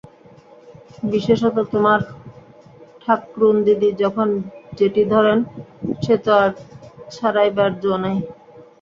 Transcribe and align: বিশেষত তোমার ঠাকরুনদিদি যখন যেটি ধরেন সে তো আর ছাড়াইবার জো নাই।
বিশেষত 1.05 1.55
তোমার 1.71 1.99
ঠাকরুনদিদি 3.03 3.89
যখন 4.03 4.27
যেটি 4.77 5.01
ধরেন 5.13 5.37
সে 6.03 6.15
তো 6.23 6.31
আর 6.41 6.51
ছাড়াইবার 7.13 7.71
জো 7.81 7.93
নাই। 8.03 8.17